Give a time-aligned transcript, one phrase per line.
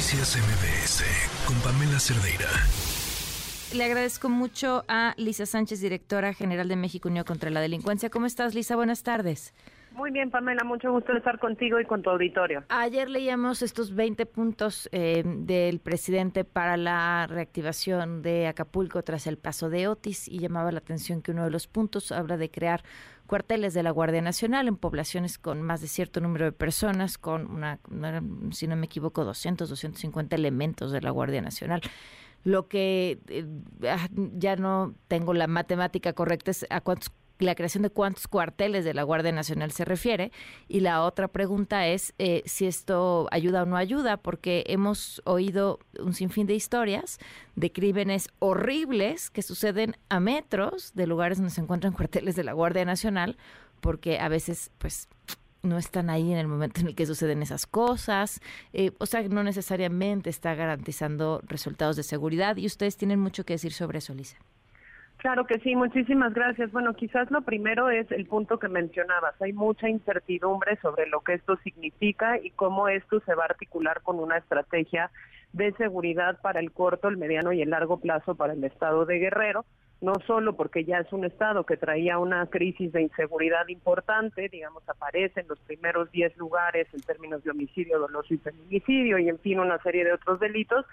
[0.00, 1.04] Noticias MBS
[1.46, 2.48] con Pamela Cerdeira.
[3.74, 8.08] Le agradezco mucho a Lisa Sánchez, directora general de México Unión contra la Delincuencia.
[8.08, 8.76] ¿Cómo estás, Lisa?
[8.76, 9.52] Buenas tardes.
[9.92, 12.64] Muy bien, Pamela, mucho gusto estar contigo y con tu auditorio.
[12.70, 19.36] Ayer leíamos estos 20 puntos eh, del presidente para la reactivación de Acapulco tras el
[19.36, 22.82] paso de Otis y llamaba la atención que uno de los puntos habla de crear
[23.30, 27.48] cuarteles de la Guardia Nacional en poblaciones con más de cierto número de personas, con
[27.48, 27.78] una,
[28.50, 31.80] si no me equivoco, 200, 250 elementos de la Guardia Nacional.
[32.42, 33.46] Lo que eh,
[33.88, 37.12] ah, ya no tengo la matemática correcta es a cuántos
[37.44, 40.32] la creación de cuántos cuarteles de la Guardia Nacional se refiere.
[40.68, 45.78] Y la otra pregunta es eh, si esto ayuda o no ayuda, porque hemos oído
[45.98, 47.18] un sinfín de historias
[47.56, 52.52] de crímenes horribles que suceden a metros de lugares donde se encuentran cuarteles de la
[52.52, 53.36] Guardia Nacional,
[53.80, 55.08] porque a veces, pues
[55.62, 58.40] no están ahí en el momento en el que suceden esas cosas,
[58.72, 63.54] eh, o sea, no necesariamente está garantizando resultados de seguridad y ustedes tienen mucho que
[63.54, 64.36] decir sobre eso, Lisa.
[65.20, 66.72] Claro que sí, muchísimas gracias.
[66.72, 69.40] Bueno, quizás lo primero es el punto que mencionabas.
[69.42, 74.00] Hay mucha incertidumbre sobre lo que esto significa y cómo esto se va a articular
[74.00, 75.10] con una estrategia
[75.52, 79.18] de seguridad para el corto, el mediano y el largo plazo para el estado de
[79.18, 79.66] Guerrero
[80.00, 84.82] no solo porque ya es un estado que traía una crisis de inseguridad importante, digamos,
[84.88, 89.38] aparece en los primeros 10 lugares en términos de homicidio, doloso y feminicidio y en
[89.38, 90.86] fin una serie de otros delitos,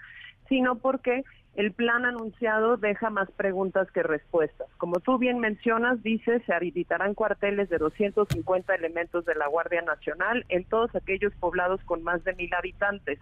[0.48, 4.68] sino porque el plan anunciado deja más preguntas que respuestas.
[4.76, 10.44] Como tú bien mencionas, dice, se habilitarán cuarteles de 250 elementos de la Guardia Nacional
[10.48, 13.18] en todos aquellos poblados con más de mil habitantes.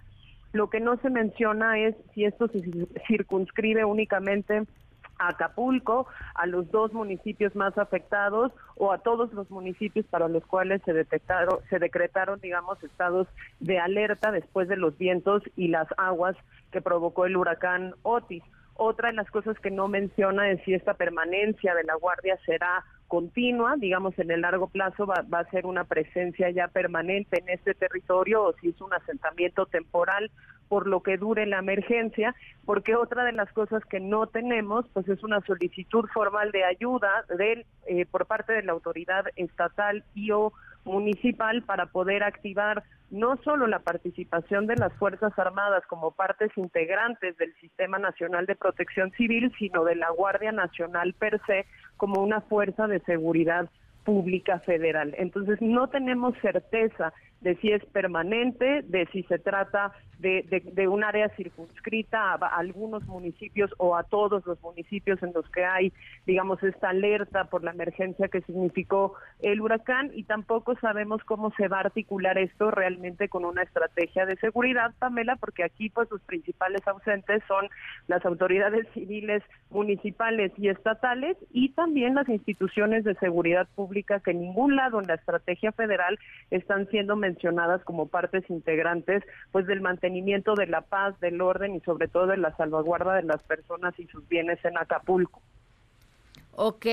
[0.53, 2.63] Lo que no se menciona es si esto se
[3.07, 4.65] circunscribe únicamente
[5.19, 10.45] a Acapulco, a los dos municipios más afectados o a todos los municipios para los
[10.45, 13.27] cuales se detectaron, se decretaron, digamos, estados
[13.61, 16.37] de alerta después de los vientos y las aguas
[16.71, 18.43] que provocó el huracán Otis.
[18.75, 22.85] Otra de las cosas que no menciona es si esta permanencia de la Guardia será
[23.09, 27.75] continua, digamos en el largo plazo va, a ser una presencia ya permanente en este
[27.75, 30.31] territorio o si es un asentamiento temporal
[30.69, 32.35] por lo que dure la emergencia,
[32.65, 37.25] porque otra de las cosas que no tenemos pues es una solicitud formal de ayuda
[37.39, 40.53] de, eh, por parte de la autoridad estatal y o
[40.87, 47.37] municipal para poder activar no solo la participación de las Fuerzas Armadas como partes integrantes
[47.37, 52.41] del Sistema Nacional de Protección Civil, sino de la Guardia Nacional per se como una
[52.41, 53.69] fuerza de seguridad
[54.05, 55.15] pública federal.
[55.19, 61.29] Entonces no tenemos certeza de si es permanente, de si se trata de, un área
[61.31, 65.93] circunscrita a, algunos municipios o a todos los municipios en los que hay,
[66.27, 70.11] digamos, esta alerta por la emergencia que significó el huracán.
[70.15, 74.95] Y tampoco sabemos cómo se va a articular esto realmente con una estrategia de seguridad,
[74.99, 77.69] Pamela, porque aquí pues los principales ausentes son
[78.07, 84.41] las autoridades civiles, municipales y estatales y también las instituciones de seguridad pública que en
[84.41, 86.19] ningún lado en la estrategia federal
[86.51, 89.23] están siendo mencionadas como partes integrantes
[89.53, 93.25] pues del mantenimiento de la paz, del orden y sobre todo de la salvaguarda de
[93.25, 95.41] las personas y sus bienes en Acapulco.
[96.53, 96.87] Ok.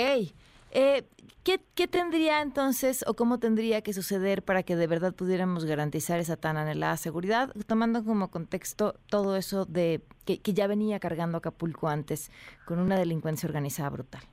[0.75, 1.03] Eh,
[1.43, 6.35] ¿qué, tendría entonces o cómo tendría que suceder para que de verdad pudiéramos garantizar esa
[6.35, 12.31] tan anhelada seguridad, tomando como contexto todo eso de que ya venía cargando Acapulco antes
[12.65, 14.23] con una delincuencia organizada brutal?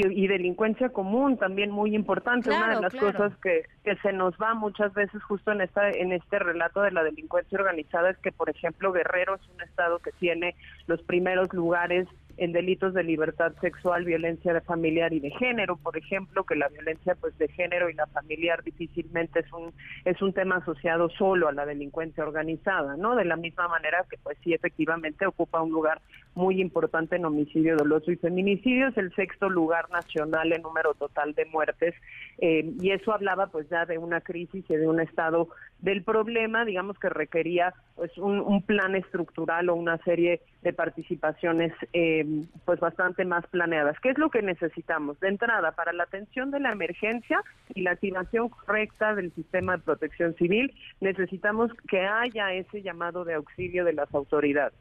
[0.00, 2.50] Y, delincuencia común también muy importante.
[2.50, 6.12] Una de las cosas que, que se nos va muchas veces justo en esta en
[6.12, 10.12] este relato de la delincuencia organizada es que, por ejemplo, Guerrero es un estado que
[10.12, 10.54] tiene
[10.86, 15.96] los primeros lugares en delitos de libertad sexual, violencia de familiar y de género, por
[15.96, 19.72] ejemplo, que la violencia pues de género y la familiar difícilmente es un
[20.04, 23.16] es un tema asociado solo a la delincuencia organizada, ¿no?
[23.16, 26.00] De la misma manera que pues sí efectivamente ocupa un lugar
[26.34, 31.34] muy importante en homicidio doloso y feminicidio, es el sexto lugar nacional en número total
[31.34, 31.94] de muertes
[32.38, 35.48] eh, y eso hablaba pues ya de una crisis y de un estado
[35.80, 42.24] del problema, digamos que requería pues un, plan estructural o una serie de participaciones eh,
[42.64, 43.98] pues bastante más planeadas.
[44.00, 45.18] ¿Qué es lo que necesitamos?
[45.20, 47.42] De entrada, para la atención de la emergencia
[47.74, 53.34] y la activación correcta del sistema de protección civil, necesitamos que haya ese llamado de
[53.34, 54.78] auxilio de las autoridades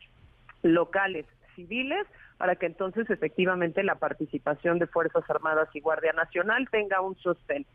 [0.64, 1.26] locales,
[1.56, 2.06] civiles,
[2.38, 7.66] para que entonces efectivamente la participación de Fuerzas Armadas y Guardia Nacional tenga un sostén.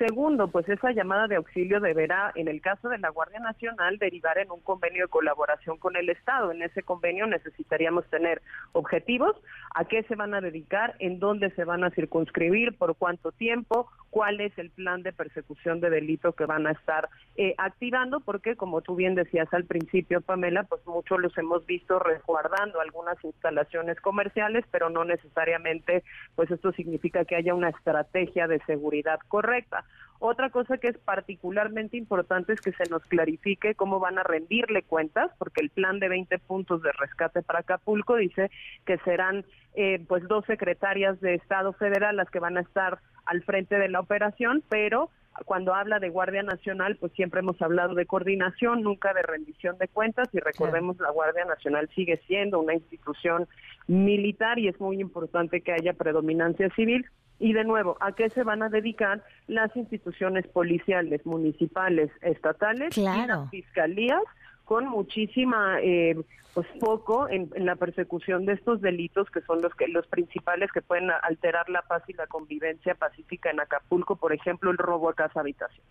[0.00, 4.38] Segundo, pues esa llamada de auxilio deberá, en el caso de la Guardia Nacional, derivar
[4.38, 6.52] en un convenio de colaboración con el Estado.
[6.52, 8.40] En ese convenio necesitaríamos tener
[8.72, 9.36] objetivos,
[9.74, 13.90] a qué se van a dedicar, en dónde se van a circunscribir, por cuánto tiempo,
[14.08, 18.56] cuál es el plan de persecución de delito que van a estar eh, activando, porque
[18.56, 24.00] como tú bien decías al principio, Pamela, pues muchos los hemos visto resguardando algunas instalaciones
[24.00, 26.04] comerciales, pero no necesariamente,
[26.36, 29.84] pues esto significa que haya una estrategia de seguridad correcta.
[30.22, 34.82] Otra cosa que es particularmente importante es que se nos clarifique cómo van a rendirle
[34.82, 38.50] cuentas, porque el plan de 20 puntos de rescate para Acapulco dice
[38.84, 43.42] que serán eh, pues dos secretarias de Estado federal las que van a estar al
[43.44, 45.08] frente de la operación, pero
[45.44, 49.88] cuando habla de Guardia Nacional, pues siempre hemos hablado de coordinación, nunca de rendición de
[49.88, 53.48] cuentas y recordemos la Guardia Nacional sigue siendo una institución
[53.86, 57.06] militar y es muy importante que haya predominancia civil.
[57.40, 63.02] Y de nuevo, ¿a qué se van a dedicar las instituciones policiales, municipales, estatales y
[63.02, 64.22] las fiscalías?
[64.70, 66.16] con muchísima eh,
[66.54, 70.80] pues foco en, la persecución de estos delitos que son los que los principales que
[70.80, 75.14] pueden alterar la paz y la convivencia pacífica en Acapulco, por ejemplo, el robo a
[75.14, 75.84] casa habitación.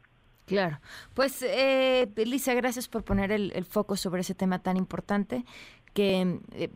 [0.46, 0.80] Claro.
[1.14, 5.44] Pues, eh, Lisa, gracias por poner el, foco sobre ese tema tan importante
[6.00, 6.70] que eh,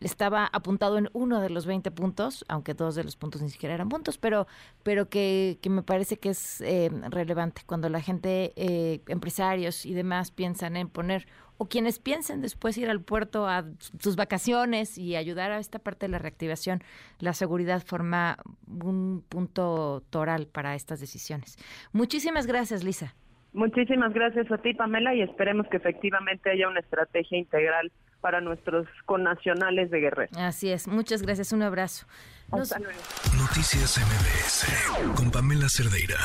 [0.00, 3.74] estaba apuntado en uno de los 20 puntos, aunque dos de los puntos ni siquiera
[3.74, 4.46] eran puntos, pero,
[4.82, 9.92] pero que, que me parece que es eh, relevante cuando la gente, eh, empresarios y
[9.92, 11.26] demás piensan en poner,
[11.58, 13.66] o quienes piensen después ir al puerto a
[13.98, 16.80] sus vacaciones y ayudar a esta parte de la reactivación,
[17.18, 21.58] la seguridad forma un punto toral para estas decisiones.
[21.92, 23.14] Muchísimas gracias, Lisa.
[23.52, 28.86] Muchísimas gracias a ti, Pamela, y esperemos que efectivamente haya una estrategia integral para nuestros
[29.06, 30.30] connacionales de Guerrero.
[30.36, 30.86] Así es.
[30.86, 31.52] Muchas gracias.
[31.52, 32.06] Un abrazo.
[32.52, 36.18] Noticias MBS con Pamela Cerdeira.